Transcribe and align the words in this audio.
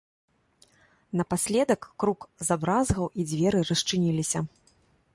Напаследак 1.21 1.83
крук 2.05 2.21
забразгаў 2.49 3.05
і 3.19 3.29
дзверы 3.33 3.59
расчыніліся. 3.71 4.39